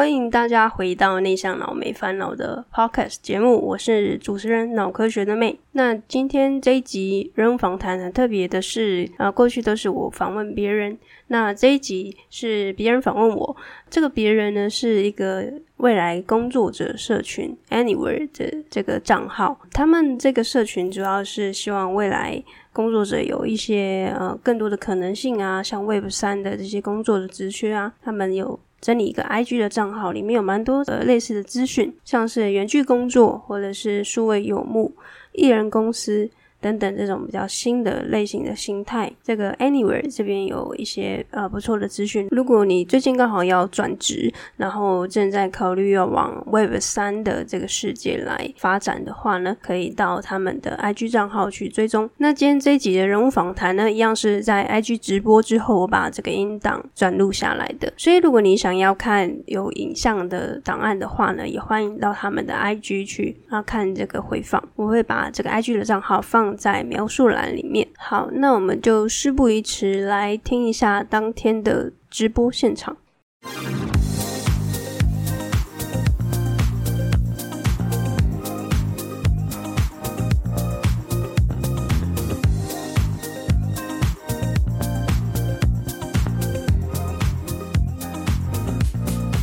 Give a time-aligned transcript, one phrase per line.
[0.00, 5.60] 欢迎大家回到内向脑没烦恼的 Podcast 节目，我是主持人脑科学的妹。
[5.72, 13.54] 那今天这一集人物访谈很特别的是，啊，过去都是我访问别人，那这一集是别人访问我。
[13.90, 22.42] 这个别人呢是一个未来工作者社群 Anywhere 的这个账号，他们这个社群主要是希望未来
[22.72, 28.58] 工作者有一些呃更多的可能性啊，像 Web 三的这些工作的职缺啊，他们有。
[28.80, 34.94] 整理一个 IG 的账号，里面有蛮多的类似的资讯，像是原剧工作，或者是数位游牧、
[35.32, 36.30] 艺人公司。
[36.60, 42.28] 等等，这种比较新的类型的心态，这个 Anywhere 这边有一些呃不错的资讯。
[42.30, 52.10] 如果你最近刚好要转职，然后正在考虑要往 Web 三的这个世界来发展的话呢，可以到他们的 IG 账号去追踪。
[52.18, 57.90] 那今天这一集的人物访谈呢，一样是在 IG 直播之后，我把这个音档转录下来的。
[57.96, 64.62] 所以如果你想要看有影像的档案的话呢，也欢迎到他们的 IG 去啊看这个回放。
[64.76, 66.49] 我会把这个 IG 的账号放。
[66.56, 67.86] 在描述栏里面。
[67.96, 72.96] 好，那我们就事不宜迟，来听一下当天的直播现场。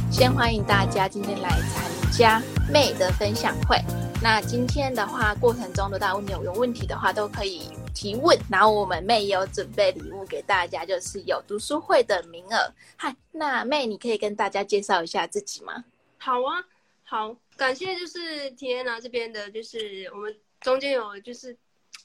[0.09, 2.42] 先欢迎大家今天来参加
[2.73, 3.77] 妹的分享会。
[4.19, 8.37] 那今天的话，过程中的大家有有问题的话，都可以提问。
[8.49, 12.73] 然后我们妹也有准备礼物给大家，就是有读书会的名额。
[12.95, 15.85] 嗨，那妹，你可以跟大家介绍一下自己吗？
[16.17, 16.65] 好啊，
[17.03, 21.55] 好，感谢就是天娜这边的，就是我们中间有就是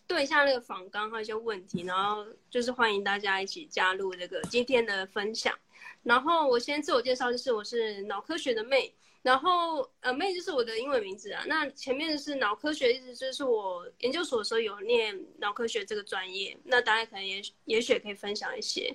[0.07, 5.53] 对一下那个访纲还有一些问题，然后就是欢迎大家一起加入这个今天的分享。
[6.03, 8.93] 然后我先自我介绍，就是我是脑科学的妹。
[9.23, 11.45] 然后，呃，妹就是我的英文名字啊。
[11.47, 16.59] 那前面是脑科学，意思就是我研究所的时候有念脑科学这个专业。
[16.65, 18.93] 那大家可能也也许也可以分享一些。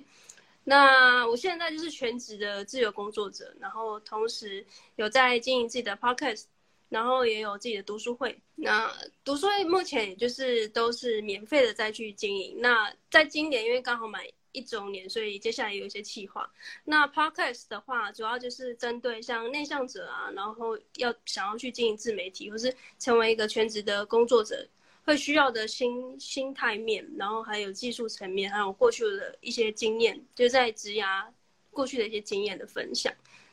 [0.64, 4.62] 那我现在就是全职的自由工作者，然后同时
[4.96, 6.44] 有在经营自己的 podcast，
[6.90, 8.38] 然后也有自己的读书会。
[8.54, 8.92] 那
[9.24, 12.54] 读书会目前也就是都是免费的再去经营。
[12.60, 14.30] 那在今年，因为刚好买。
[14.52, 16.50] 一周年，所以接下来有一些企划。
[16.84, 24.66] 那 Podcast 的话，主要就是针对像内向者啊，然后要想要去经营自媒体，或是成为一个全职的工作者，
[25.04, 31.24] 会需要的心心态面，然后还有技术层面，还有过去的一些经验，就在职涯
[31.70, 33.12] 过去的一些经验的分享。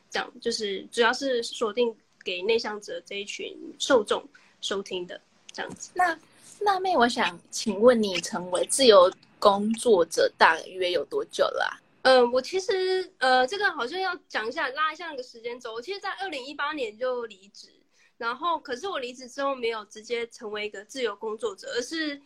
[0.10, 4.26] 这样就是主要是锁定给内向者这一群受众
[4.62, 5.20] 收听的
[5.52, 5.92] 这样子。
[5.94, 6.18] 那
[6.62, 9.12] 那妹，我想请问你成为自由
[9.46, 11.80] 工作者大约有多久了？
[12.02, 15.72] 嗯、我其实呃，这个好像要讲一下，拉一下那个时间轴。
[15.72, 17.70] 我其实，在二零一八年就离职，
[18.18, 22.20] 然后可是我离职之后没有直接成为一个自由工作者，而是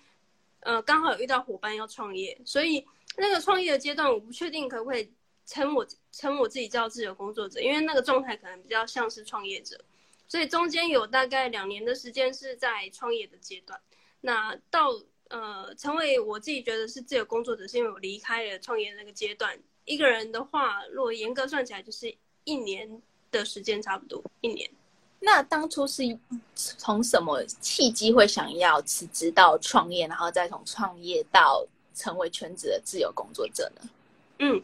[0.62, 2.86] 呃，刚好有遇到伙伴要创业，所以
[3.18, 5.12] 那个创业的阶段，我不确定可不可以
[5.46, 9.78] 称我称我自己叫自由工作者，因为那个状态可能比较像是创业者，
[10.30, 13.78] 所以中间有大概两年的时间是在创业的阶段。
[14.22, 14.90] 那到
[15.30, 19.58] 呃，成为我自己觉得是自由工作者，是因为我离开了创业那个阶段。
[19.86, 22.14] 一个人的话，如果严格算起来，就是
[22.44, 23.02] 一年
[23.32, 24.70] 的时间，差不多一年。
[25.20, 26.04] 那当初是
[26.56, 33.90] 从什么契机会想要辞职到创业，然后再从创业到成为全职的自由工作者呢？
[34.40, 34.62] 嗯，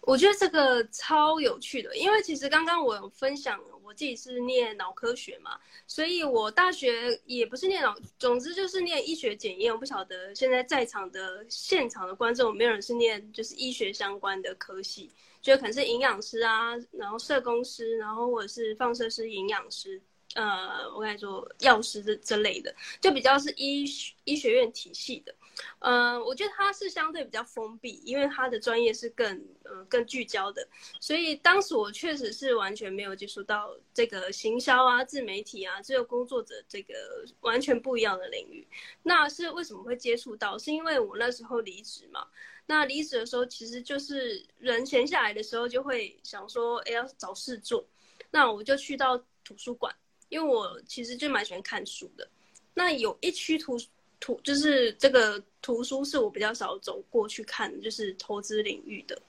[0.00, 3.60] 我觉得这个超有趣的，因为其实刚刚我有分享。
[3.88, 9.72] 我自己是念脑科学嘛，所以我大学也不是念脑，总之就是念医学检验。
[9.72, 15.10] 我不晓得现在在场的现场的观众有没有人是念就是医学相关的科系，
[15.40, 19.98] 就可能是营养师啊，然后社工师，然后或者是放射师、营养师，
[20.34, 23.86] 呃，我跟你说药师这这类的，就比较是医
[24.24, 25.34] 医学院体系的。
[25.80, 29.26] 嗯、我觉得他是相对比较封闭，因为他的专业是更
[29.64, 30.66] 呃更聚焦的，
[31.00, 36.94] 所以当时我确实是完全没有接触到这个行销啊、自媒体啊、自由工作者这个
[37.40, 38.66] 完全不一样的领域。
[39.02, 40.58] 那是为什么会接触到？
[40.58, 42.26] 是因为我那时候离职嘛。
[42.66, 47.86] 那离职的时候，其实就是人闲下来的时候，就会想说，哎，要找事做。
[48.30, 49.94] 那我就去到图书馆，
[50.28, 52.28] 因为我其实就蛮喜欢看书的。
[52.74, 53.78] 那有一区图。
[54.20, 59.20] 图就是这个图书是我比较少走过去看，就是投资领域的。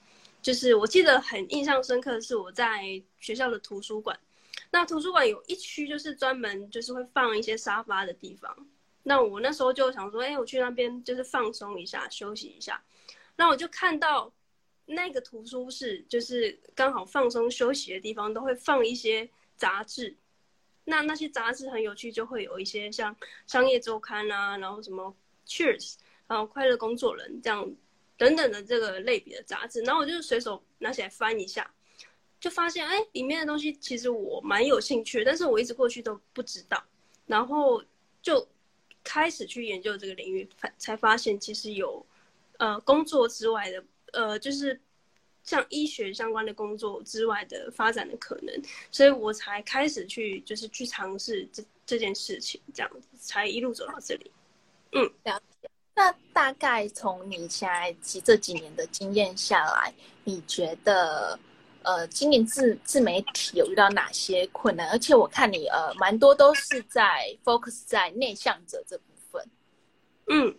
[0.42, 4.18] 就是我记得很印象深刻的是我在学校的图书馆，
[4.70, 8.56] 那图书馆有一区就是专门就是会放一些沙发的地方。
[9.02, 12.82] 那我那时候就想说，哎，我去那边就是放松一下，休息一下。
[13.36, 14.32] 那我就看到
[14.86, 20.16] 那个图书室就是刚好放松休息的地方，都会放一些杂志。
[20.84, 23.14] 那那些杂志很有趣，就会有一些像
[23.46, 25.14] 《商业周刊》啊，然后什么
[25.50, 25.92] 《Cheers》，
[26.30, 27.68] 然后《快乐工作人》这样
[28.16, 29.82] 等等的这个类别的杂志。
[29.82, 31.68] 然后我就随手拿起来翻一下，
[32.38, 36.80] 就发现哎，里面的东西其实我蛮有兴趣，但是我一直过去都不知道。
[37.26, 37.82] 然后
[38.22, 38.46] 就
[39.02, 42.06] 开始去研究这个领域，才才发现其实有
[42.58, 44.80] 呃工作之外的呃就是。
[45.42, 48.62] 像医学相关的工作之外的发展的可能，
[48.92, 54.30] 所以我才开始去，就是去尝试这这件事情，这样子才一路走到这里。
[54.92, 55.49] 嗯，了解。
[56.00, 59.92] 那大概从你现在几这几年的经验下来，
[60.24, 61.38] 你觉得
[61.82, 64.88] 呃，经营自自媒体有遇到哪些困难？
[64.88, 69.46] 而且我看你呃，蛮多都是在 focus 在内向者这部分。
[70.28, 70.56] 嗯。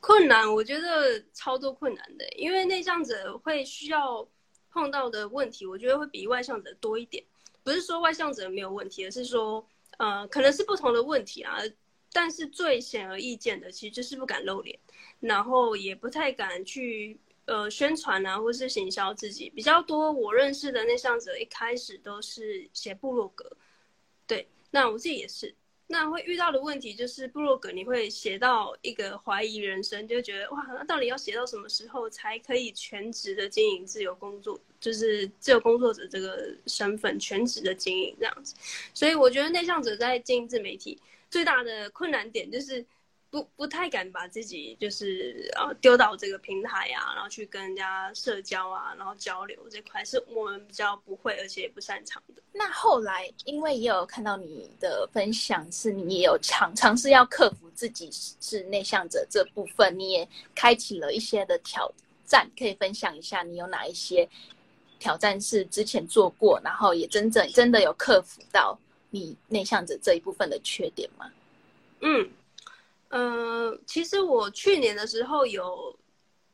[0.00, 4.26] 困难，我觉得超多困难的，因为内向者会需要
[4.70, 7.22] 碰到的问题，我觉得会比外向者多一点。
[7.62, 9.62] 不是说外向者没有问题，而是说，
[9.98, 11.58] 呃，可能是不同的问题啊。
[12.12, 14.78] 但是最显而易见的，其实就是不敢露脸，
[15.20, 19.50] 然后也不太敢去呃宣传啊，或是行销自己。
[19.50, 23.50] 比较多我认识的内向者，一开始都是写部落格，
[24.26, 25.54] 对，那我自己也是。
[25.90, 38.54] 那会遇到的问题就是，部落格你会写到一个怀疑人生，就觉得哇，那到底要写到什么时候才可以全职的经营自由工作，就是自由工作者这个身份全职的经营这样子。
[38.92, 42.84] 所以我觉得内向者在经营自媒体最大的困难点就是。
[43.30, 52.42] 不不太敢把自己就是呃丢到这个平台啊，然后去跟人家社交啊，然后交流这块是我们比较不会而且也不擅长的。
[52.52, 58.08] 那后来因为也有看到你的分享，是你也有尝尝试要克服自己
[58.40, 61.92] 是内向者这部分，你也开启了一些的挑
[62.24, 64.26] 战，可以分享一下你有哪一些
[64.98, 68.78] 挑战是之前做过，然后也真正真的有克服到
[69.10, 71.32] 你内向者这一部分的缺点吗？
[72.00, 72.30] 嗯。
[73.10, 75.98] 呃，其实我去年的时候有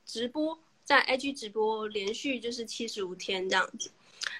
[0.06, 3.91] 直播，在 IG 直播连续就是七十五天这样子。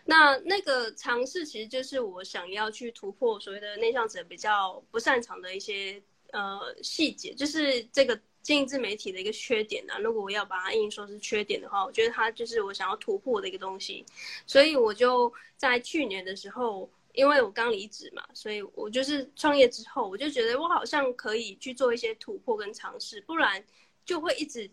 [0.05, 6.01] 那那个尝试其实就是我想要去突破所谓的内向者比较不擅长的一些
[6.31, 9.99] 呃细节，就是这个经营自媒体的一个缺点啊。
[9.99, 14.07] 如果我要把它硬说是缺点的话，我觉得它就是我想要突破的一个东西。
[14.47, 16.89] 所以我就在去年的时候。
[17.15, 23.65] 因为我刚离职嘛，所以我就是创业之后，我就觉得我好像可以去做一些突破跟尝试，不然
[24.05, 24.69] 就会一直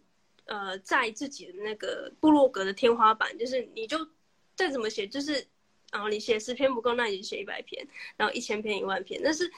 [0.46, 4.08] 呃在自己的那个部落格的天花板，就是你就
[4.56, 5.46] 再怎么写，就是
[5.92, 9.50] 啊你写十篇不够，那你就写一百篇，然后一千篇一万篇，但是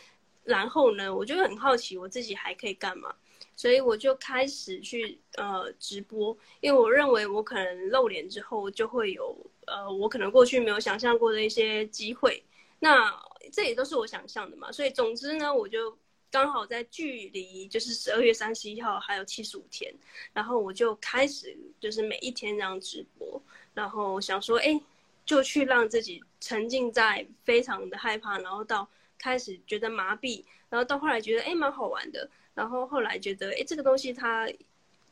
[0.43, 3.15] 然后呢，我就很好奇我自己还可以干嘛，
[3.55, 9.33] 所以我就开始去呃直播，因为我认为我可能露脸之后就会有
[9.67, 12.43] 呃我可能过去没有想象过的一些机会。
[12.83, 13.17] 那
[13.53, 15.97] 这也都是我想象的嘛，所以总之呢，我就
[16.29, 19.89] 刚好在距离就是十二月三十一号还有七十五天，
[20.33, 23.41] 然后我就开始就是每一天这样直播，
[23.73, 24.77] 然后想说，哎，
[25.25, 28.85] 就去让自己沉浸在非常的害怕，然后到
[29.17, 34.51] 开始觉得麻痹，然后到后来觉得哎蛮好玩的，然后后来觉得哎这个东西它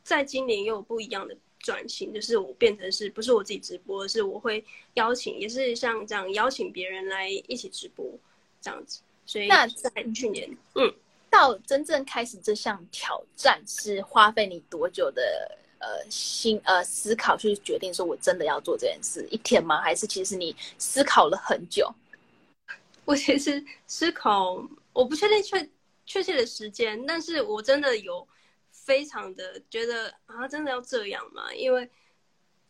[0.03, 1.37] 在今年又有不一样的。
[1.61, 4.63] 转型就是我变成是不是我自己直播，是我会
[4.95, 8.05] 邀请，也是像这样邀请别人来一起直播
[8.61, 9.01] 这样子。
[9.25, 10.93] 所以那在去年，嗯，
[11.29, 19.27] 到真正开始这项挑战是花费你多久的呃心呃思考去决定说我真的要做这件事？
[19.31, 19.81] 一天吗？
[19.81, 21.93] 还是其实你思考了很久？
[23.05, 25.69] 我其实思考，我不确定确
[26.05, 28.27] 确切的时间，但是我真的有。
[28.91, 31.53] 非常的觉得啊，真的要这样吗？
[31.53, 31.89] 因为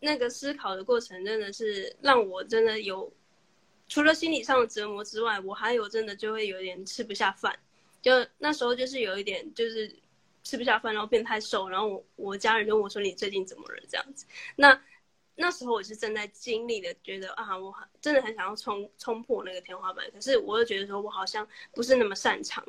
[0.01, 3.11] 那个思考的过程真的是让我真的有，
[3.87, 7.57] 除了心理上的折磨之外，我还有真的就会有点吃不下饭。
[8.03, 9.91] 就那时候就是有一点就是
[10.43, 14.27] 吃不下饭，然后变太瘦，然后我我家人就问我说，你最近怎么了这样子。
[14.55, 14.79] 那
[15.33, 22.63] 那时候我是正在经历的，觉得啊，我真的很想要冲冲破那个天花板，可是我又觉得说我好像不是那么擅长。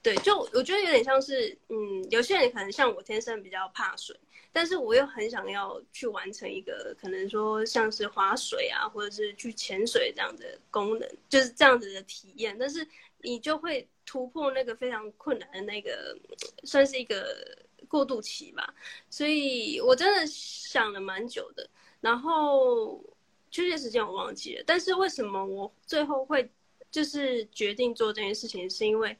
[0.00, 4.16] 对，就我觉得有点像是，嗯，有些人可能像我天生比较怕水，
[4.52, 12.56] 但是我又很想要去完成一个可能说像是划水啊，或者是去潜水这样的功能，就是这样子的体验。
[12.58, 12.86] 但是
[13.22, 16.16] 你就会突破那个非常困难的那个，
[16.62, 18.72] 算是一个过渡期吧。
[19.10, 21.68] 所以我真的想了蛮久的，
[22.00, 23.04] 然后
[23.50, 24.64] 确切时间我忘记了。
[24.64, 26.48] 但是为什么我最后会
[26.88, 29.14] 就是决定做这件事情，是因为。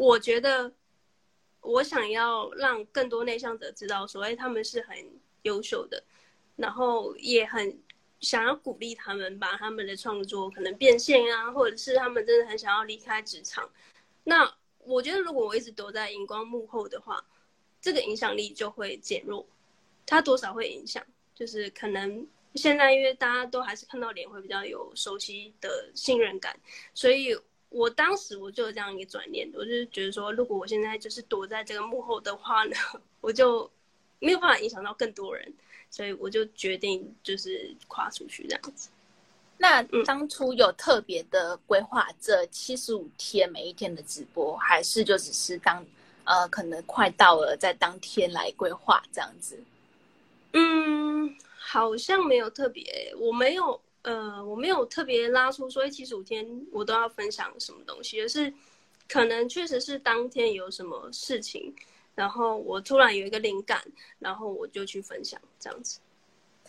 [0.00, 0.72] 我觉得，
[1.60, 4.96] 我想要让更多内向者知道，所谓他们是很
[5.42, 6.02] 优秀的，
[6.56, 7.78] 然后也很
[8.18, 13.70] 想要鼓励他们把他们的创作可能变现啊，或者是他们真的很想要离开职场。
[14.24, 17.22] 那我觉得，如果我一直躲在荧光幕后的话，
[17.78, 19.46] 这个影响力就会减弱。
[20.06, 26.58] 它多少会影响，就是可能现在因为大家都还是看到脸会比较有熟悉的信任感，
[26.94, 27.38] 所以
[27.70, 32.76] 我当时我就有这样一个转念，我就是觉得说，如果我现在就是躲在这个幕后的话呢，
[33.22, 33.70] 我就
[34.18, 35.52] 没有办法影响到更多人。
[35.92, 38.90] 所以我就决定就是跨出去这样子。
[39.58, 45.84] 那当初有特别的规划这七十五天每一天的直播，还是就只是当
[46.22, 49.58] 呃可能快到了在当天来规划这样子？
[50.52, 58.52] 嗯，好像没有特别，我没有呃我没有特别拉出说七十五天我都要分享什么东西，而是
[59.08, 61.74] 可能确实是当天有什么事情。
[62.16, 63.82] 然后我突然有一个灵感，
[64.18, 66.00] 然后我就去分享这样子。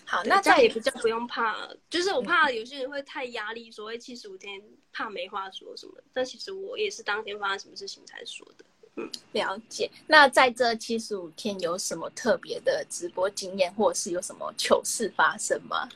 [0.06, 4.62] 好，那这样也比较不用怕，就是我怕有些人会太压力，所谓七十五天
[4.94, 5.94] 怕没话说什么。
[6.14, 8.64] 但其实我也是当天发生什么事情才说的。
[8.96, 9.90] 嗯，了解。
[10.08, 15.90] 那在这七十五天有什么特别的直播经验，或者是有什么糗事发生吗？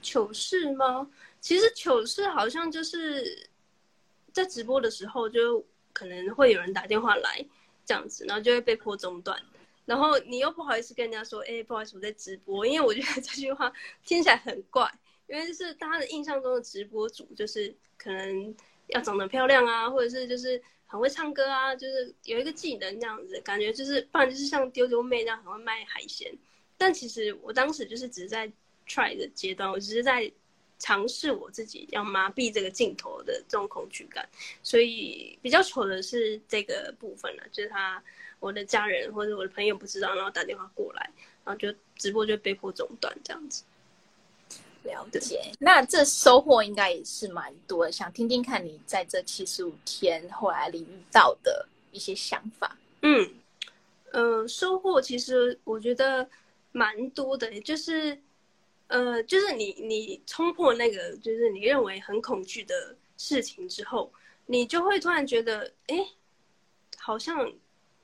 [0.00, 1.10] 糗事吗？
[1.40, 3.48] 其实糗事好像就是
[4.32, 7.44] 在直播的时候，就可能会有人打电话来。
[7.86, 9.36] 这样子，然后就会被迫中断，
[9.84, 13.72] 然后你又不好意思跟人家说，哎、不好意思，我在直播，因为我觉得这句话
[14.04, 14.88] 听起来很怪，
[15.26, 18.54] 因为就是大家的印象中的直播主就是可能
[18.88, 26.32] 要长得漂亮啊，或者是就是很会唱歌啊，就是有一个技能这样子，感觉就是不然就是像丢丢妹那样很会卖海鲜，
[26.78, 28.52] 但其实我当时就是只在
[28.90, 30.30] try 的阶段，我只是在。
[30.82, 34.26] 尝试我自己要麻痹这个镜头的这种恐惧感，
[34.62, 38.02] 所以比较糗的是这个部分了，就是他
[38.38, 41.10] 我的家人或者我的朋友不知道，然后打电话过来，
[41.44, 43.62] 然后就直播就被迫中断这样子。
[44.84, 52.74] 了解，那这收获应该也是蛮多的，想听听看你在这七十五天后来领遇到的一些想法。
[53.02, 53.30] 嗯，
[54.12, 56.26] 呃，收获其实我觉得
[56.72, 58.18] 蛮多的，就是。
[58.90, 64.12] 呃，就是你你冲破那个就是你认为很恐惧的事情之后，
[64.46, 66.04] 你就会突然觉得，哎，
[66.98, 67.52] 好像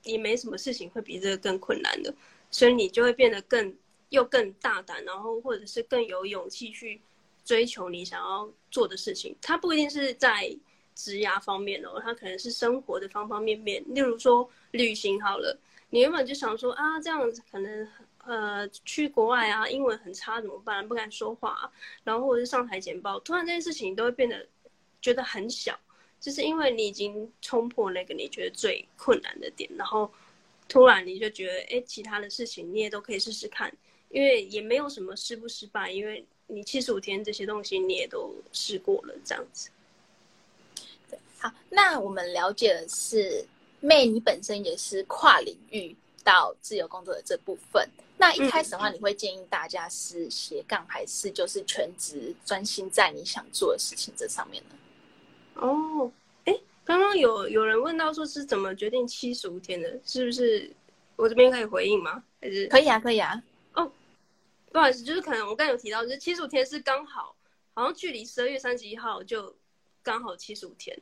[0.03, 2.15] 也没什么事情会比这个更困难的，
[2.49, 3.75] 所以你就会变得更
[4.11, 7.01] 又更大胆，然后或者是更有勇气去
[7.43, 9.35] 追求你想要做的事情。
[9.41, 10.57] 它不一定是在
[10.95, 13.83] 职涯方面哦，它可能是生活的方方面面。
[13.93, 17.85] 例如说旅行好了，你原本就想说啊，这样子可能。
[18.27, 20.85] 呃，去国外啊，英文很差怎么办？
[20.85, 21.71] 不敢说话啊，
[22.03, 24.45] 然后或者是上台简报，突然这件事情都会变得
[25.01, 25.79] 觉得很小，
[26.19, 30.11] 就是因为你已经冲破那个你觉得最困难的点，然后
[30.67, 33.73] 突然你就觉得，哎，其他的事情你也都可以试试看，
[34.09, 39.69] 因为也没有什么失不失败，因为你七十五天这些东西你也都试过了，这样子。
[41.39, 43.45] 好，那我们了解的是
[43.81, 45.95] ，May 你本身也是跨领域
[46.27, 47.89] 到自由工作的这部分。
[48.17, 54.75] 那一开始的话，你会建议大家是斜杠，还是就是全职专心在你想做的事情这上面呢？
[55.53, 56.11] 哦，
[56.43, 60.69] 哎，刚刚有有人问到说是怎么决定七十五天的，是不是？
[61.15, 62.21] 我这边可以回应吗？
[62.41, 63.41] 还是可以啊，可以啊。
[63.73, 63.89] 哦，
[64.71, 67.35] 不好意思，就是可能我刚才有提到，就是七十五天是刚好，
[67.73, 69.55] 好像距离十二月三十一号就
[70.03, 70.99] 刚好七十五天。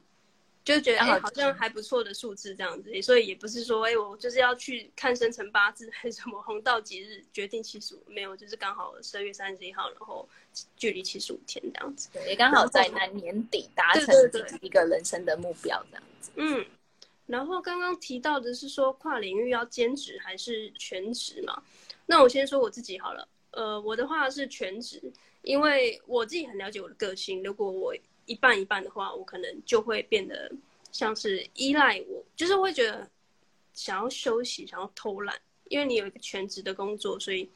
[0.65, 10.27] 就觉得哎、欸，好像还不错的数字这样子，所以也不是说哎、欸，我就是要去看生辰八字还是什么红道吉日决定七十五，没有，就是刚好十二月三十一号，然后
[10.75, 16.31] 距离七十五天这样子，对，也刚好在那年底达成自己一个人生的目标这样子。
[16.35, 16.65] 嗯，
[17.27, 21.61] 然后刚刚提到的是说跨领域要兼职还是全职嘛？
[22.07, 24.99] 那我先说我自己好了，呃，我的话是全职，
[25.43, 27.93] 因为我自己很了解我的个性，如果我。
[28.25, 30.51] 一半一半的话，我可能就会变得
[30.91, 33.09] 像是依赖我，就是会觉得
[33.73, 35.39] 想要休息，想要偷懒。
[35.69, 37.49] 因为你有一个全职的工作，所以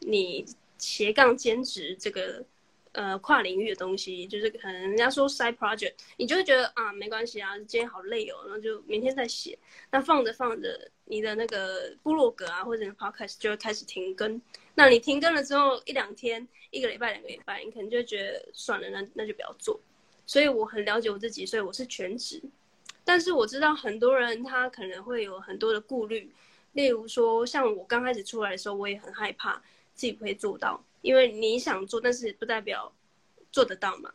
[0.00, 0.44] 你
[0.76, 2.44] 斜杠兼职这个
[2.92, 9.58] 呃跨领域的东西，就是可能人家说 side project，你就会觉得啊没关系啊，今天好累哦，然后就明天再写。
[9.90, 14.40] 那放着放着，你的那个部落格啊或者 podcast 就会开始停更。
[14.74, 19.80] 那你停更了之后一两天、一个礼拜、两个礼拜，你可能就觉得算了，那那就不要做。
[20.26, 22.42] 所以我很了解我自己，所以我是全职。
[23.04, 26.32] 但是我知道很多人他可能会有很多的顾虑，
[26.72, 29.56] 例如说像我刚开始出来的时候，我也很害怕
[29.94, 32.92] 自己不会做到，因为你想做，但是不代表
[33.52, 34.12] 做得到嘛。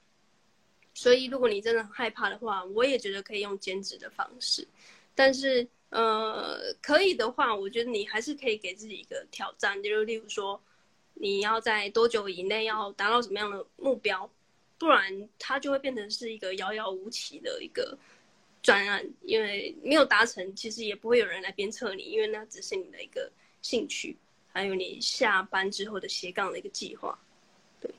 [0.94, 4.68] 所以如果你真的很害怕的话，我也觉得可以用兼职的方式。
[5.14, 10.62] 但是呃，可以的话，我觉得你还是可以给自己一个挑战，就是例如说。
[11.22, 14.30] 你要在多久以内要达到什么样的目标，
[14.80, 17.96] 不然它就会变成是一个遥遥无期的一个
[18.64, 23.32] 专案，因为没有达成，其实也不会有人来鞭策你，因为那只是你的一个
[23.62, 24.18] 兴趣，
[24.52, 27.20] 还有你下班之后的斜杠的一个计划。
[27.82, 27.94] 对，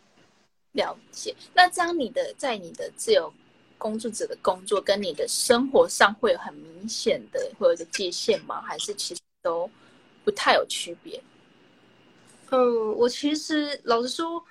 [0.72, 1.36] 了解。
[1.54, 3.32] 那这样你的在你的自由
[3.78, 8.60] 工作者的工作跟你的生活上会有很明显的会有一个界限吗？
[8.62, 9.70] 还是其实都
[10.24, 11.22] 不太有区别？
[12.50, 14.44] 嗯，我其实老实说，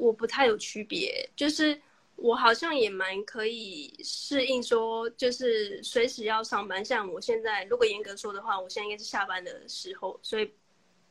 [0.00, 1.78] 我不太有区别，就是
[2.16, 6.82] 我好像也蛮可以适应，说就是随时要上班。
[6.82, 10.50] 像我现在，如果严格说的话，我现在应该是下班的时候，所以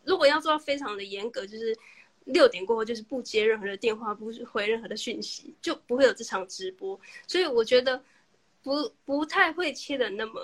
[0.03, 1.77] 如果要做到非常的严格，就是
[2.25, 6.99] 六点过后就是不接任何的电话，不回任何的讯息，就不会有这场直播。
[7.27, 8.01] 所以我觉得
[8.63, 10.41] 不不太会切的那么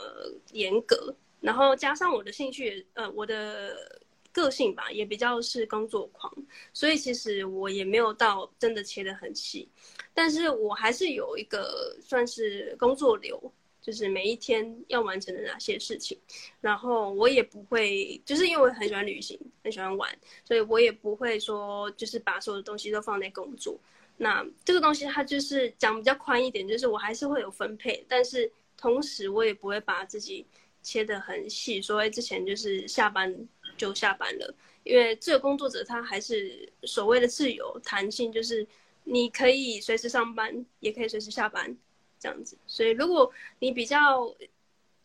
[0.51, 4.04] 严格，然后加上我的兴趣，呃，我的。
[4.35, 6.29] 个性吧，也比较是工作狂，
[6.73, 9.65] 所以其实我也没有到真的切得很细，
[10.13, 13.41] 但是我还是有一个算是工作流，
[13.81, 16.19] 就是每一天要完成的哪些事情，
[16.59, 20.13] 然后我也不会，就是因为我很喜欢旅行，很喜欢玩，
[20.43, 23.79] 所以我也不会说就是把所有的东西都放在工作。
[24.17, 30.45] 那这个东西它就是讲比较宽一点，就是我还是会有分配，但是同时我也不会把自己
[30.83, 33.33] 切得很细，所以之前就是下班。
[33.77, 34.53] 就下班了，
[34.83, 38.65] 因为自由工作者他还是所谓的自由弹性，就是
[39.03, 41.75] 你可以随时上班，也可以随时下班，
[42.19, 42.57] 这样子。
[42.65, 44.21] 所以如果你比较，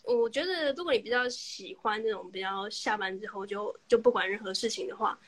[0.04, 5.18] 我觉得如果你比较喜欢那种比较下班之后就就不管任何事情的话，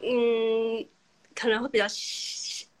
[0.00, 0.86] 嗯，
[1.34, 1.86] 可能会比较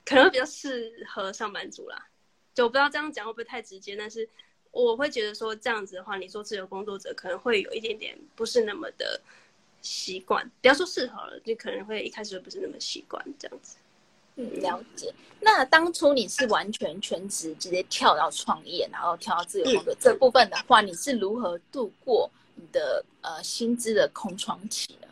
[0.04, 2.08] 可能会比较适合上班族啦。
[2.54, 4.28] 就我不知道这样讲会不会太直接，但是。
[4.74, 9.20] 我会觉得说这样子的话，你做自由工作者可能会有一点点不是那么的
[9.80, 10.50] 习惯。
[10.60, 13.76] 不要说适合了，就可能会一开始就不是那么习惯这样子。
[14.36, 15.14] 嗯，了解。
[15.40, 25.06] 那当初你是完全全职直接跳到创业，然后跳到自由工作者这部分的话，你是如何度过你的呃薪资的空窗期呢？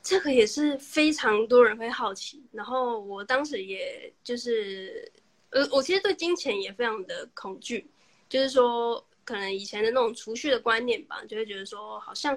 [0.00, 2.40] 这个也是非常多人会好奇。
[2.52, 5.10] 然后我当时也就是
[5.50, 7.90] 呃，我其实对金钱也非常的恐惧。
[8.28, 12.36] 就是说，可能以前的那种储蓄的观念吧，就会觉得说，好像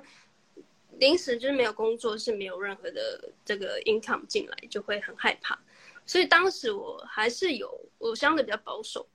[1.00, 5.58] 临时就是没有工作，是没有任何的这个 income 进来，就会很害怕。
[6.06, 9.08] 所以当时我还是有，我相对比较保守，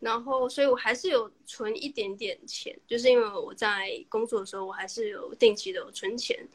[0.00, 6.46] 然后，所以我还是有存一点点钱，就是因为我在工作的时候，我还是有定期的存钱，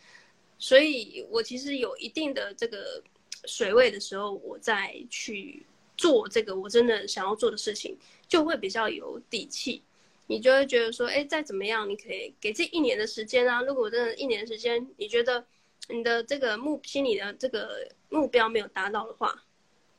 [0.57, 3.01] 所以我其实有一定的这个
[3.45, 5.65] 水位的时候，我再去。
[5.97, 7.95] 做这个我真的想要做的事情，
[8.31, 9.83] 就会比较有底气。
[10.27, 13.61] 你就会觉得说，哎，再怎么样，你可以给这一年的时间啊。
[13.61, 15.45] 如果真的一年时间，你觉得
[15.89, 19.43] 你的这个目心里的这个目标没有达到的话，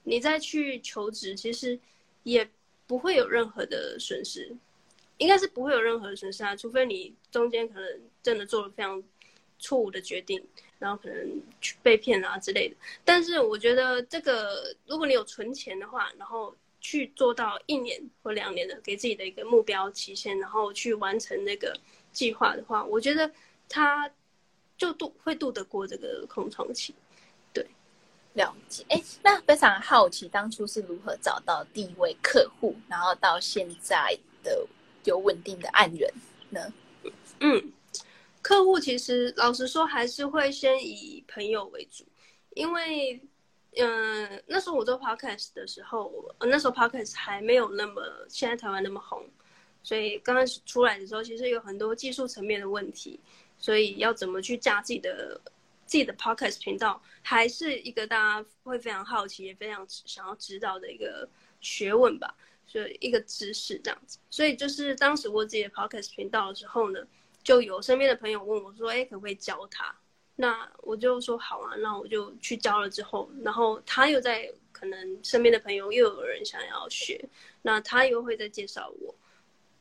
[0.05, 1.79] 你再去求职，其实
[2.23, 2.49] 也
[2.87, 4.57] 不会有任何的损失，
[5.19, 6.57] 应该是不会有任何的损失啊。
[6.57, 9.03] 除非你中间可能真的做了非常
[9.59, 10.43] 错误的决定。
[10.79, 21.75] 然后可能去被骗啊之类的，但是我觉得这个，如果你有存钱的话，然后去做到一年或两年的给自己的一个目标期限，然后去完成那个
[22.13, 23.33] 计划的话，我觉得
[23.69, 24.11] 他
[24.77, 26.95] 就度会度得过这个空窗期。
[27.55, 27.65] 对，
[28.35, 28.85] 了解。
[28.89, 34.67] 哎，那非常好奇，当初是如何找到第一位客户，然后到现在的
[35.05, 36.13] 有稳定的案源
[36.51, 36.73] 呢？
[37.41, 37.73] 嗯。
[38.43, 42.05] 客户其实老实说还是会先以朋友为主，
[42.57, 43.23] 因为，
[43.77, 49.25] 嗯、那时候我做 podcast 的时候，那时候 podcast 还没有那么现在台湾那么红，
[49.83, 53.19] 所以刚开始出来的时候，其实有很多技术层面的问题，
[53.59, 55.41] 所以要怎么去架自己的
[55.87, 61.29] 自己的 podcast 频道，还是一个大家会非常好奇也非常想要知道的一个
[61.61, 62.35] 学问吧，
[62.67, 67.01] 所以一个知识这样子，所以就是当时我自己的 podcast 频道的时候呢。
[67.45, 69.93] 就有身边的朋友问我说：“哎，可不可以教他？”
[70.37, 72.89] 那我就说：“好啊。”那我就去教了。
[72.91, 77.23] 之后，然后他又在可能身边的朋友又有人想要学，
[77.63, 79.15] 那他又会再介绍我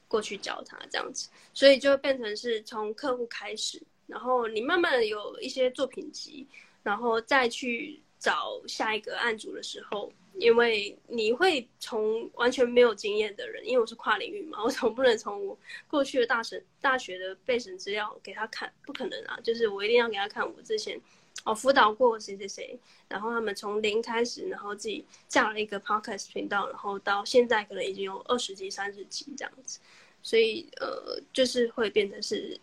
[0.08, 6.48] 过去教他这样子，所以就变成是从客户开始，然后你慢慢有一些作品集，
[6.84, 10.12] 然后再去找下一个案主的时候。
[10.38, 19.40] 因为你会从完全没有经验的人，因为我是跨领域嘛，我总不能从我过去的大神大学的备审资料给他看，不可能啊！
[19.44, 21.00] 就是我一定要给他看我之前
[21.44, 29.80] 哦辅导过谁谁谁，然后他们从零开始，然后自己架了一个 podcast 频道，然后到现在可能已经有二十集、三十集这样子，
[30.24, 32.60] 所以呃，就是会变成是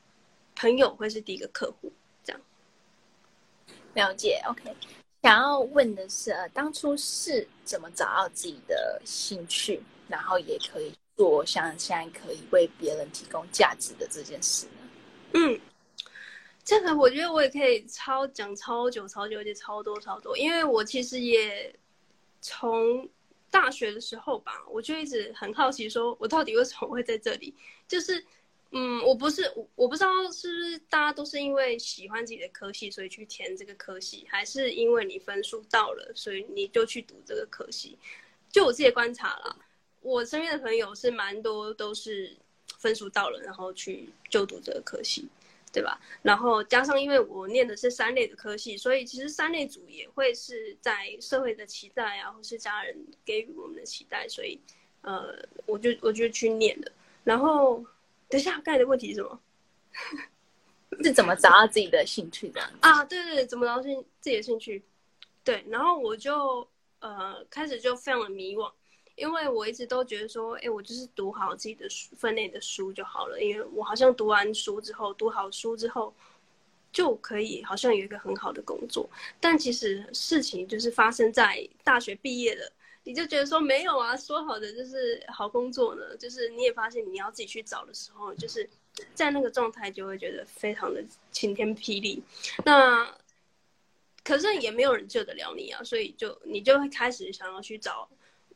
[0.57, 1.93] 朋友会是第一个客户
[2.25, 2.41] 这样。
[3.95, 4.75] 了解，OK。
[5.23, 14.73] 想要问的是，呃，当初是怎么找到自己的兴趣，然后也可以做像现在可以为别人提供价值的这件事呢？
[15.35, 15.61] 嗯，
[16.65, 21.75] 这个我觉得我也可以超讲超久超久，而且超多超多，因为我其实也
[22.41, 23.09] 从
[23.51, 27.55] 大学的时候吧，我就一直很好奇，说我到底为什么会在这里，
[27.89, 28.25] 就是。
[28.71, 37.97] 嗯，我不是我，我不知道是不是大家都是因为喜欢自己的科系，所以去填这个科系，还是因为你分数到了，所以你就去读这个科系。
[38.51, 39.57] 就我自己观察啦，
[40.03, 42.37] 我身边的朋友是蛮多都是
[42.77, 45.27] 分数到了，然后去就读这个科系，
[45.73, 45.99] 对吧？
[46.21, 54.61] 然后加上因为我念的是三类的科系，所以其实三类组也会是在社会的期待啊，或是家人给予我们的期待，所以
[55.01, 56.93] 呃，我就我就去念了，
[57.25, 57.83] 然后。
[58.29, 59.41] 等一下，刚才的问题是什么？
[61.03, 63.05] 是怎么找到自己的兴趣的啊？
[63.05, 63.88] 对对对，怎么找到自
[64.23, 64.83] 己的兴趣？
[65.45, 66.67] 对，然后我就
[67.01, 68.71] 呃开始就非常的迷惘，
[69.14, 76.12] 因为我一直都觉得说，哎，我就是读好自己的书分内的书就好了，因为我好像读完书之后，读好书之后
[76.91, 82.73] 就可以好像有一个很好的工作，但其实事情就是发生在大学毕业了。
[83.09, 88.68] 你就觉得说没有啊，说好的就是好工作呢，就是你也发现你要自己去找的时候，就是
[89.14, 92.23] 在那个状态就会觉得非常的晴天霹雳。
[92.66, 93.11] 那
[94.23, 98.07] 可是也没有人救得了你啊，所以就你就会开始想要去找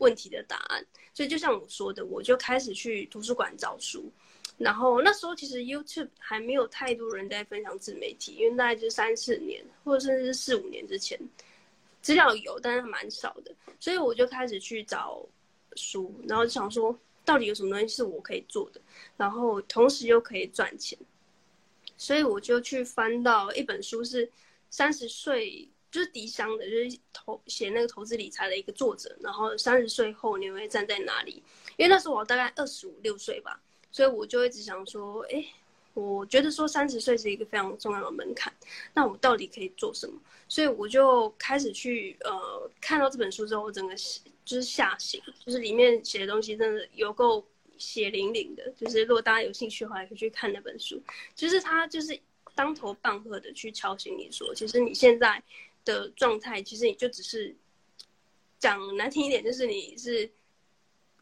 [0.01, 0.85] 问题的答案。
[1.15, 4.13] 所以就像我说的，我就开始去图书馆找书。
[4.59, 11.19] 然后那时候其实 YouTube 还没有太多人在分享自媒体，因为大概就是三四年或者甚至是四五年之前。
[12.03, 15.25] 资料有，但是蛮少的，所以我就开始去找
[15.77, 18.81] 书，然后就想说到底有什么东西是我可以做的，
[19.17, 20.99] 然后同时又可以赚钱，
[21.97, 24.29] 所以我就去翻到一本书，是
[24.69, 31.43] 三十岁就是迪香的，就是投写那个投资理财的一个作者，然后三十岁后你会站在哪里？
[31.77, 35.45] 因为那时候我大概二十五六岁吧，所以我就一直想说，哎。
[35.95, 38.53] 我觉得说三十岁是一个非常重要的门槛，
[38.95, 40.19] 那我到底可以做什么？
[40.49, 43.95] 所以我就开始去呃看到这本书之后，我整个
[44.45, 48.71] 就是吓醒，就是里面写的东西真的有够血淋淋的。
[48.77, 51.03] 就是如果大家有兴趣的话，也可以去看那本书。
[51.35, 52.19] 其实他就是
[52.55, 55.43] 当头棒喝的去敲醒你说，其实你现在
[55.85, 57.55] 的状态，其实你就只是
[58.59, 60.31] 讲难听一点，就是你是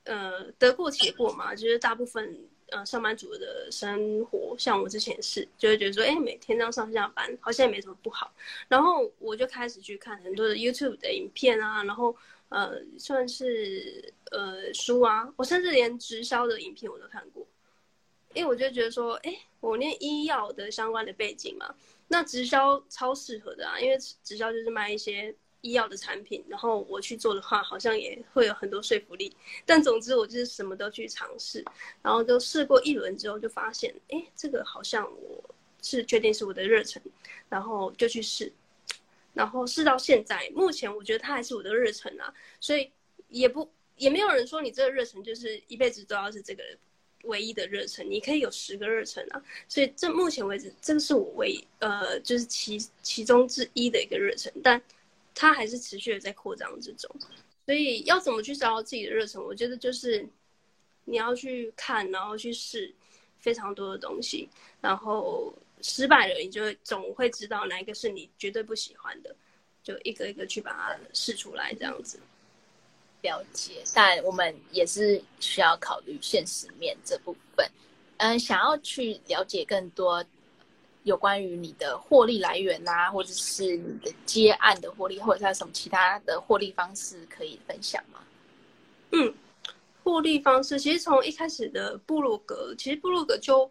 [0.04, 2.48] 呃得过且过嘛，就是大部分。
[2.70, 8.33] 呃，上班族的生活，像我之前是，就会觉得说，哎、每天这样上下班，好像也没什么不好。
[8.68, 12.16] 然后我就开始去看很多的 YouTube 的影片啊，然后
[12.48, 17.46] 呃，算是呃书啊，我甚至连直销的影片我都看过。
[18.35, 21.74] 因为我就觉得说，哎、我念医药的相关的背景嘛，
[22.09, 25.35] 那直销超适合的啊，因为直销就是卖一些。
[25.62, 29.30] 医药的产品，然后我去做的话，好像也会有很多说服力。
[29.66, 31.64] 但总之，我就是什么都去尝试，
[32.02, 35.42] 然后都试过一轮之后，就发现，哎，这个好像我
[35.82, 37.02] 是确定是我的热忱，
[37.48, 38.50] 然后就去试，
[39.34, 42.32] 然后试到现在，目前我觉得它还是我的热忱啊。
[42.58, 42.90] 所以
[43.28, 46.64] 也不也没有人说你这个热忱就是一辈子都要是这个
[47.24, 49.42] 唯一的热忱，你可以有十个热忱啊。
[49.68, 54.80] 所以这目前为止，这个是我唯一呃，就是其其中之一的一个热忱，但。
[55.34, 57.10] 它还是持续的在扩张之中，
[57.64, 59.42] 所以要怎么去找到自己的热忱？
[59.42, 60.26] 我觉得就是
[61.04, 62.92] 你要去看，然后去试
[63.38, 64.48] 非常多的东西，
[64.80, 69.34] 然后失败了，你就会总会知道哪一个是你绝对不喜欢的，
[69.82, 72.20] 就一个一个去把它试出来，这样子。
[73.22, 77.70] 了解，但我们也是需要考虑现实面这部分。
[78.16, 80.24] 嗯，想要去了解更多。
[81.04, 88.20] 有关于你的获利来源啊，或者是你的接案的获利，或者是有什么其他的获利方式可以分享吗？
[89.12, 89.34] 嗯，
[90.04, 93.70] 获利方式其实从一开始的部落格，其实部落格就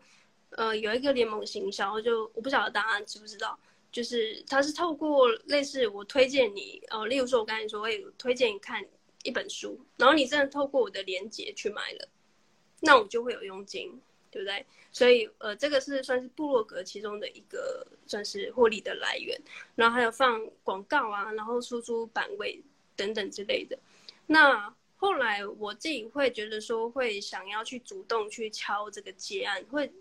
[0.52, 3.58] 呃有一个联盟行销，就我不晓得大家知不知道，
[3.92, 8.84] 就是它是透过类似我推荐你，呃，例如说我刚才说，我有推荐你看
[9.24, 12.08] 一本书，然后你真的透过我的链接去买了，
[12.82, 14.02] 那我就会有佣金。
[14.32, 14.65] 对不对？
[14.92, 19.39] 所以呃，这个是算是部落格其中的一个算是获利的来源，
[19.76, 22.62] 然后还有放广告啊，然后输出版位
[22.96, 23.78] 等等之类的。
[24.26, 29.92] 那后来我自己会觉得说，会想要去主动去敲这个结案，会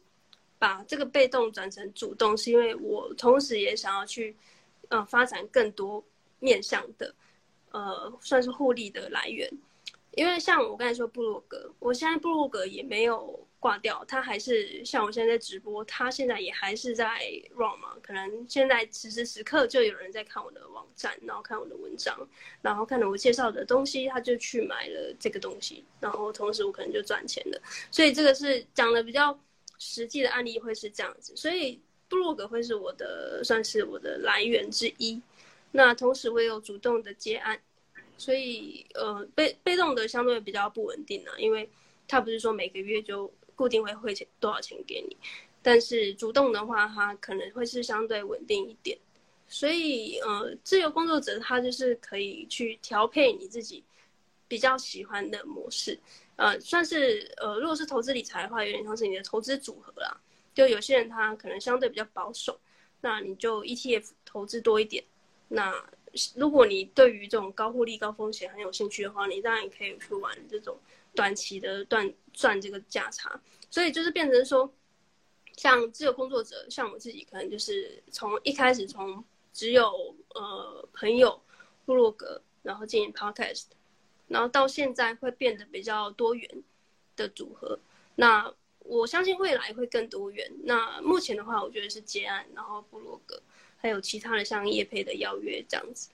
[0.58, 4.34] 把这个被动转成主动，是因为我同时也想要去
[4.88, 6.02] 呃发展更多
[6.40, 7.14] 面向的
[7.70, 9.48] 呃算是获利的来源。
[10.12, 17.20] 因为像我刚才说部落格，我现在部落格也没有挂掉，他还是像我现在在直播，他现在也还是在
[17.56, 17.96] run 嘛？
[18.00, 22.16] 可能现在此时此刻就有人在看我的网站，然后看我的文章，
[22.62, 27.60] 然后看了我介绍的东西，他就去买了这个东西，然后同时我可能就赚钱了。
[27.90, 29.36] 所以这个是讲的比较
[29.80, 31.34] 实际的案例，会是这样子。
[31.34, 35.20] 所以部落格会是我的算是我的来源之一。
[35.72, 37.60] 那同时我也有主动的接案，
[38.16, 41.68] 所以呃被被动的相对比较不稳定啊，因为
[42.06, 43.28] 他不是说每个月就。
[43.58, 45.16] 固定会汇钱多少钱给你，
[45.60, 48.96] 但是主动的话，它可能会是相对稳定一点。
[49.48, 53.82] 所以，呃，自由工作者他就是可以去调配你自己
[54.46, 55.98] 比较喜欢的模式，
[56.36, 60.20] 呃，算是呃，如果是投资理财的话，有点像是你的投资组合啦。
[60.54, 62.60] 就有些人他可能相对比较保守，
[63.00, 65.02] 那你就 ETF 投资多一点。
[65.48, 65.74] 那
[66.36, 70.78] 如果你对于这种高获利、高风险很有兴趣的话，你当然也可以去玩这种。
[71.18, 74.72] 短期的赚赚这个价差，所以就是变成说，
[75.56, 81.42] 像自由工作者，像我自己，可能就是从一开始从只有呃朋友
[81.84, 83.64] 部落格，然后进行 podcast，
[84.28, 86.62] 然后到现在会变得比较多元
[87.16, 87.80] 的组合。
[88.14, 90.48] 那我相信未来会更多元。
[90.62, 93.42] 那目前的话，我觉得是接案，然后部落格，
[93.76, 96.10] 还有其他的像业配的邀约这样子。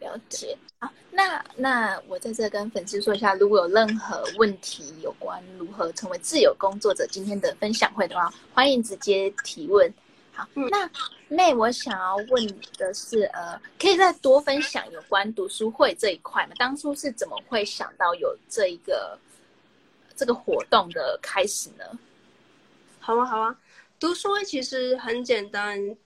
[0.00, 9.92] 了解，好，那那我在这跟粉丝说一下，如果有任何问题有关如何成为自由工作者，今天的分享会的话，欢迎直接提问。
[10.32, 10.88] 好，嗯、那
[11.26, 16.52] 妹，我想要问的是，呃，可以再多分享有关读书会这一块吗？
[16.58, 19.18] 当初是怎么会想到有这一个
[20.14, 21.84] 这个活动的开始呢？
[23.00, 23.58] 好啊，好啊，
[23.98, 25.96] 读书会其实很简单，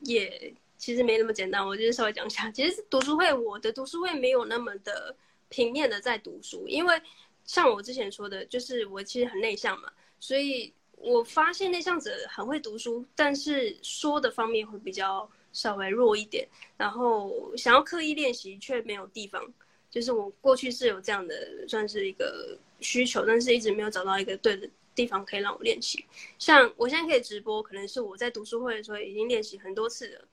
[0.00, 0.52] 也。
[0.80, 2.50] 其实没那么简单，我就是稍微讲一下。
[2.50, 5.14] 其实读书会，我的读书会没有那么的
[5.50, 7.00] 平面的在读书，因为
[7.44, 19.52] 像我之前说的，就是我其实很内向嘛，所以我发现内向者很会读书，但是说的方面会比较稍微弱一点，然后想要刻意练习却没有地方。
[19.90, 26.04] 就是我过去是有这样的算是一个需求，但是一直没有找到一个对的地方可以让我练习。
[26.38, 30.24] 像我现在可以直播，可能是我在读书会的时候已经练习很多次了。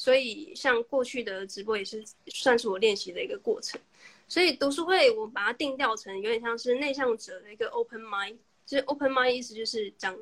[0.00, 3.78] 所以，像过去的直播也是算是我练习的一个过程。
[4.26, 8.34] 所以读书会，我把它定调成有点像是内向者的一个 open mind。
[8.64, 10.16] 就是 open mind 意思就是讲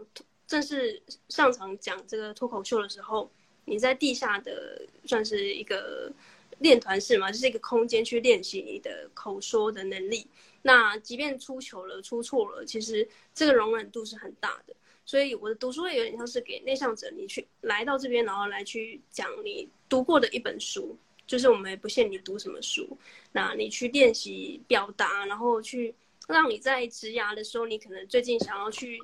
[0.48, 3.30] 正式上场讲这个脱口秀的时候，
[3.66, 6.12] 你在地下的算是一个
[6.58, 10.26] 练团式嘛，就是一个空间去练习你的口说的能力。
[10.62, 14.74] 那即便出糗了、出错了，其实这个容忍度是很大的。
[15.08, 20.94] 所以我的读书会有点像是给内向者，你去来到这边，然后来去讲你读过的一本书，
[21.26, 22.94] 就是我们也不限你读什么书，
[23.32, 25.94] 那你去练习表达，然后去
[26.28, 29.02] 让你在职涯的时候，你可能最近想要去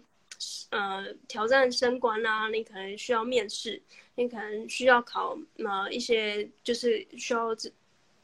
[0.69, 3.81] 呃挑战升官啊，你可能需要面试，
[4.17, 7.73] 你可能需要考呃一些就是需要这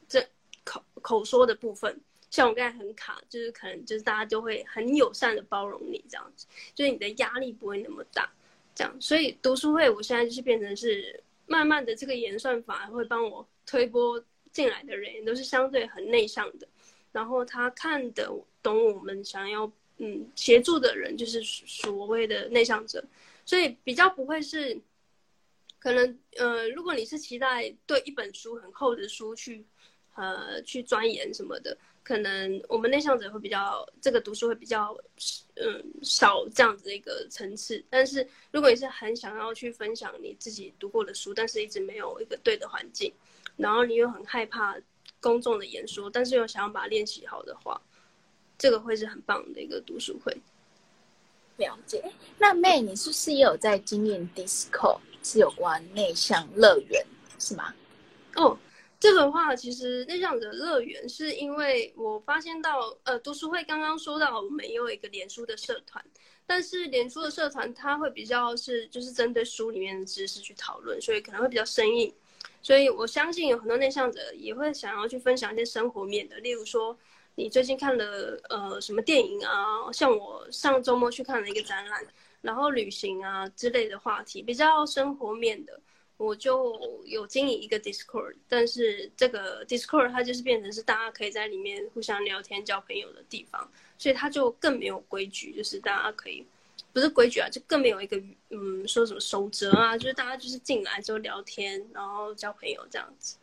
[0.07, 0.23] 这
[0.63, 1.99] 口口说的部分。
[2.31, 8.31] 像我刚才很卡，就是可能就是大家就会很友善的包容你这样子，就是你的压力不会那么大，
[8.73, 9.01] 这样。
[9.01, 16.65] 所以读书会我现在就是变成是慢慢的这个演算法会帮我推波进来的人都是相对很内向的，
[17.11, 18.31] 然后他看得
[18.63, 23.03] 懂我们想要嗯协助的人就是所谓的内向者，
[23.45, 24.79] 所以比较不会是
[25.79, 29.65] 可能呃如果你是期待对一本书很厚的书去
[30.15, 31.77] 呃去钻研什么的。
[32.03, 34.97] 可能我们内向者会比较这个读书会比较，
[35.55, 37.83] 嗯，少这样子的一个层次。
[37.89, 43.13] 但是如果你是很想要去分享你自己读过的书，但是一直没有一个对的环境，
[43.55, 44.75] 然后你又很害怕
[45.19, 47.79] 公众的演说，但是又想要把它练习好的话，
[48.57, 50.35] 这个会是很棒的一个读书会。
[51.57, 52.03] 了解。
[52.39, 57.05] 那妹，你是不是也有在经营 Discord，是有关内向乐园，
[57.37, 57.73] 是吗？
[58.35, 58.57] 哦。
[59.01, 66.05] 这个话，其实内向者乐园是因为我发现到，呃，读书会刚刚说到，我们有一个脸书的社团，
[66.45, 72.13] 但是脸书的社团它会比较是就是针对书里面的知识去讨论，所以可能会比较生硬。
[72.61, 76.95] 所以我相信有很多内向者也会想要去分享一些生活面的，例如说
[77.33, 82.05] 你最近看了呃什么电影啊，像我上周末去看了一个展览，
[82.41, 85.79] 然后旅行啊之类的话题，比较生活面的。
[86.21, 96.45] 我就有经营一个 Discord，但是这个 Discord 它就是变成是大家可以在里面互相聊天、交朋友的地方，所以它就更没有规矩，就是大家可以
[96.93, 103.37] 不是规矩啊，就更没有一个嗯说什么守则啊，就是大家就是进来之后聊天，然后交朋友这样子。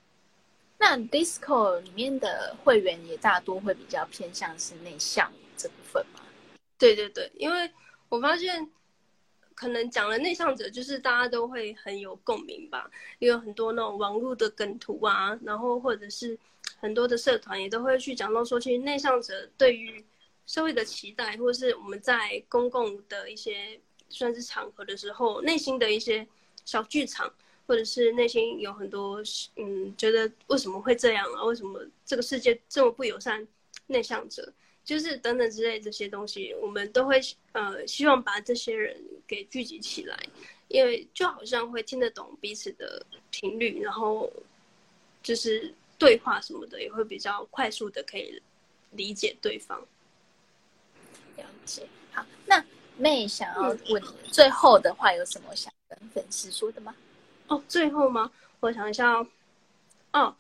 [0.78, 6.20] 那 Discord 里面的会员也大多会比较偏向是内向这部分吗？
[6.78, 7.68] 对对对，因为
[8.08, 8.70] 我发现。
[9.58, 16.38] 可能讲了内向者，就是大家都会很有共鸣吧，也有很多那种网络的梗图啊，然后或者是
[16.78, 20.04] 很多的社团也都会去讲到说，其实内向者对于
[20.46, 26.24] 社会的期待，或者是我们在公共的一些算是场合的时候，内心的一些
[26.64, 27.28] 小剧场，
[27.66, 29.20] 或者是内心有很多
[29.56, 31.42] 嗯，觉得为什么会这样啊？
[31.42, 33.44] 为什么这个世界这么不友善
[33.88, 34.52] 内向者？
[34.84, 37.20] 就是等等之类这些东西，我们都会
[37.52, 38.96] 呃希望把这些人
[39.28, 40.18] 给聚集起来，
[40.66, 44.32] 因为就好像会听得懂彼此的频率，然后
[45.22, 48.42] 就是对话什么的也会比较快速的可以
[48.92, 49.78] 理解对方。
[51.36, 51.86] 了解。
[52.12, 52.64] 好，那
[52.96, 56.96] 妹想要问你，最后的话有什么想跟粉丝说的吗？
[57.48, 58.32] 哦，最后吗？
[58.60, 59.26] 我想一下哦。
[60.12, 60.34] 哦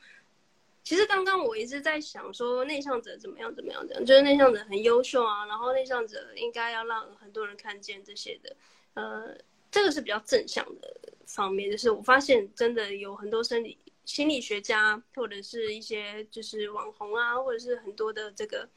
[0.84, 8.56] 其实刚刚我一直在想说，内向者怎么样怎么样怎样，就是内向者很优秀啊，然后内向者应该要让很多人看见这些的，
[8.98, 9.38] 呃，
[9.70, 11.70] 这个是比较正向的方面。
[11.70, 18.68] 就是我发现真的有很多生理心理学家或者是一些就是网红啊，或者是很多的这个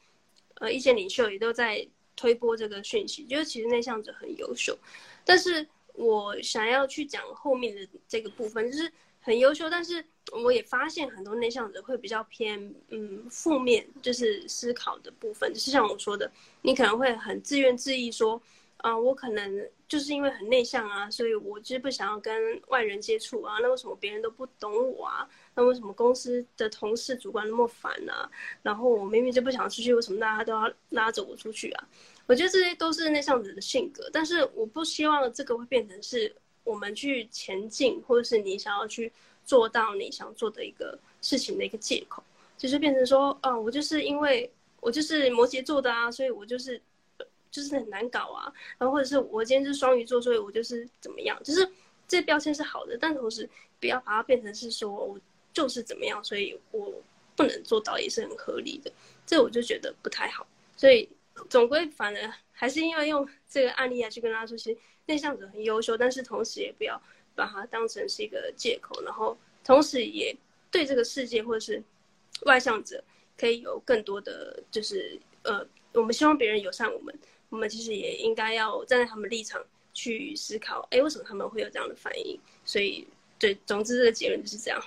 [0.54, 4.78] 呃意见领袖也都在推播这个讯息，就是其实内向者很优秀。
[5.24, 8.92] 但是我想要去讲后面的这个部分，就是。
[9.24, 16.28] 很优秀，但是我也发现很多内向者会比较偏嗯负面，就是思考的部分，就是像我说的，
[16.62, 18.42] 你可能会很自怨自艾，说
[18.82, 25.28] 啊、我可能就是因为很内向啊，所以我就是不想要跟外人接触啊，那为什么别人都不懂我啊？
[25.54, 28.30] 那为什么公司的同事主管那么烦啊？
[28.62, 31.88] 然后我明明就不想出去，为什么大家都要拉着我出去啊？
[32.26, 36.34] 我觉得这些都是内向者的性格，但是我不希望这个会变成是。
[36.64, 39.12] 我们去前进，或者是你想要去
[39.44, 42.22] 做到你想做的一个事情的一个借口，
[42.56, 46.80] 就是变成说，啊，我就是因为我就是摩羯座的啊，所以我就是
[47.52, 51.70] 就是很难搞啊，然后或者是我今天是双鱼座，所以我就是怎么样，就是
[52.08, 55.16] 这标签是好的，但同时不要把它变成是说我
[55.52, 56.92] 就是怎么样，所以我
[57.36, 58.90] 不能做到也是很合理的，
[59.24, 60.44] 这我就觉得不太好，
[60.76, 61.08] 所以
[61.48, 64.78] 总归反而还是因为用这个案例来去跟大家说，其实。
[65.06, 66.98] 内向者很优秀，但是同时也不要
[67.34, 70.34] 把它当成是一个借口，然后同时也
[70.70, 71.82] 对这个世界或者是
[72.42, 73.02] 外向者
[73.36, 77.12] 可以有更多的就是呃，我们希望别人友善我们，
[77.52, 79.62] 我们其实也应该要站在他们立场
[79.92, 82.36] 去思考，哎，为什么他们会有这样的反应？
[82.64, 83.06] 所以，
[83.38, 84.82] 对，总之这个结论就是这样。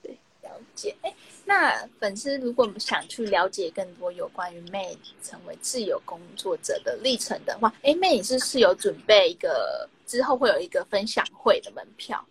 [0.00, 0.96] 对，了解。
[1.02, 1.12] 哎。
[1.44, 12.22] 那粉丝如果想去了解更多有关于 May 成为自由工作者的历程的话，哎，May 你是是有准备一个之后会有一个分享会的门票？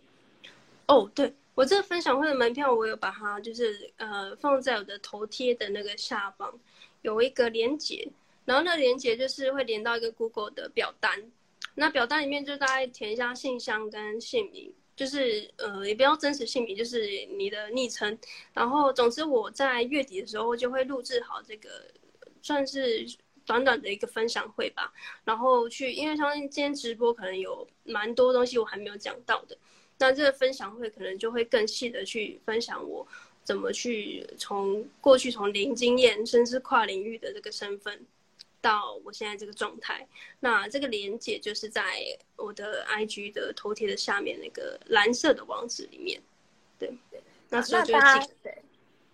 [0.86, 6.54] 哦，对，我这个分享会的门票，我有把它就是呃放在我的头贴的那个下方
[7.02, 8.08] 有一个连结，
[8.48, 11.32] 然后那连接就是会连到一个 Google 的表单，
[11.76, 14.74] 那表单里面就大概填一下信箱跟姓名。
[14.96, 17.08] 就是呃，也不要真实姓名，就是
[17.38, 18.18] 你的昵称。
[18.52, 21.70] 然后，总之我在月底的时候就会录制好这个，
[22.42, 23.06] 算是
[23.46, 24.92] 短短的一个分享会吧。
[25.24, 29.56] 然后去，因为相信今天直播可能有蛮多东西我还没有讲到的，
[30.00, 33.08] 那这个分享会可能就会更细的去分享我
[33.44, 38.04] 怎么去从过去从零经验，甚至跨领域的这个身份。
[38.62, 40.08] 到我现在这个状态，
[40.40, 42.04] 那这个连接就是在
[42.36, 46.22] 我的 IG 的头贴的下面那个蓝色的网址里面。
[46.80, 48.62] 对对，那所以就大家对，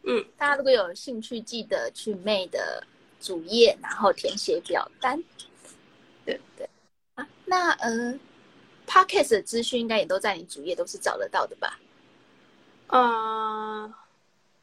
[0.03, 2.85] 嗯，大家如果有兴趣，记得去 May 的
[3.19, 5.21] 主页，然后填写表单。
[6.25, 6.69] 对对
[7.15, 8.19] 啊，那呃
[8.87, 11.79] ，Podcast 的资讯应该也都在你主页，都是找得到的吧？
[12.87, 13.95] 啊、呃，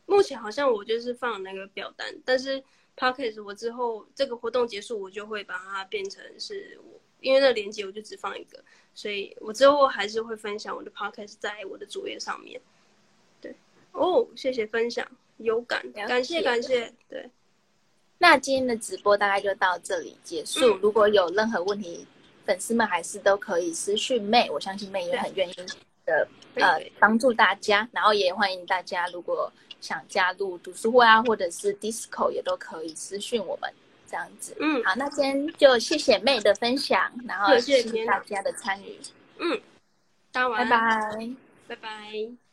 [0.06, 2.62] 目前好像我就是放那个表单，但是。
[3.00, 8.62] Podcast 我之后这个活动结束，我就会把它变成是我，因为那个链接我就只放一个，
[8.94, 12.60] 所以我之后还是会分享我的 Podcast 在我的主页上面。
[13.40, 13.54] 对，
[13.92, 16.92] 哦，谢谢分享，有感，感谢感谢。
[17.08, 17.30] 对，
[18.18, 20.60] 那今天的直播大概就到这里结束。
[20.76, 22.06] 嗯、如果有任何问题，
[22.44, 25.54] 粉丝们还是都可以私讯 May，我相信 May 也很愿意
[26.04, 29.50] 的呃帮助大家，然后也欢迎大家如果。
[29.80, 33.72] 想加入读书会啊，或者是 Discord 也都可以私讯我们
[34.06, 34.56] 这样子。
[34.60, 38.98] 嗯，好，那今天就谢谢 May 的分享，然后谢谢大家的参与。
[39.38, 39.60] 嗯，
[40.32, 42.49] 大家晚安，拜拜，拜拜。